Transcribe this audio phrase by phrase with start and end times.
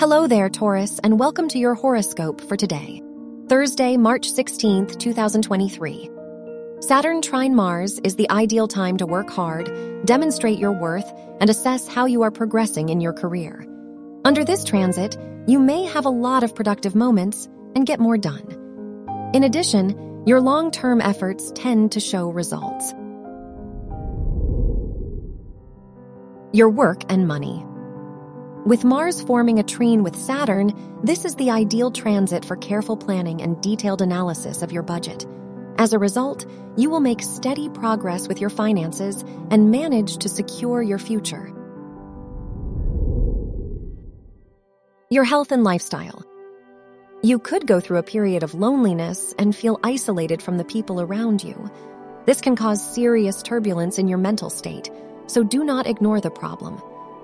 [0.00, 3.02] Hello there, Taurus, and welcome to your horoscope for today,
[3.50, 6.08] Thursday, March 16th, 2023.
[6.80, 9.70] Saturn trine Mars is the ideal time to work hard,
[10.06, 11.04] demonstrate your worth,
[11.38, 13.66] and assess how you are progressing in your career.
[14.24, 19.30] Under this transit, you may have a lot of productive moments and get more done.
[19.34, 22.94] In addition, your long term efforts tend to show results.
[26.54, 27.66] Your work and money.
[28.66, 33.40] With Mars forming a trine with Saturn, this is the ideal transit for careful planning
[33.40, 35.26] and detailed analysis of your budget.
[35.78, 36.44] As a result,
[36.76, 41.50] you will make steady progress with your finances and manage to secure your future.
[45.08, 46.22] Your health and lifestyle.
[47.22, 51.42] You could go through a period of loneliness and feel isolated from the people around
[51.42, 51.70] you.
[52.26, 54.90] This can cause serious turbulence in your mental state,
[55.28, 56.82] so do not ignore the problem.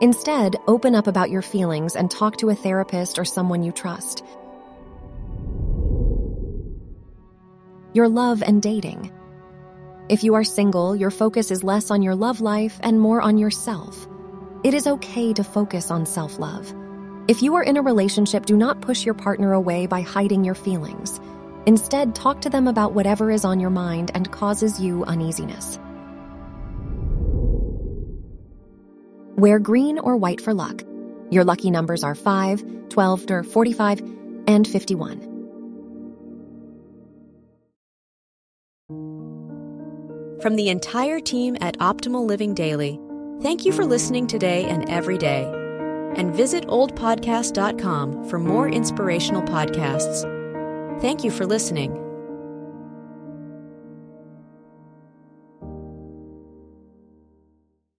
[0.00, 4.24] Instead, open up about your feelings and talk to a therapist or someone you trust.
[7.94, 9.12] Your love and dating.
[10.08, 13.38] If you are single, your focus is less on your love life and more on
[13.38, 14.06] yourself.
[14.62, 16.72] It is okay to focus on self love.
[17.26, 20.54] If you are in a relationship, do not push your partner away by hiding your
[20.54, 21.20] feelings.
[21.66, 25.78] Instead, talk to them about whatever is on your mind and causes you uneasiness.
[29.38, 30.82] Wear green or white for luck.
[31.30, 34.00] Your lucky numbers are 5, 12, or 45,
[34.48, 35.20] and 51.
[40.42, 42.98] From the entire team at Optimal Living Daily,
[43.40, 45.44] thank you for listening today and every day.
[46.16, 50.22] And visit oldpodcast.com for more inspirational podcasts.
[51.00, 52.07] Thank you for listening.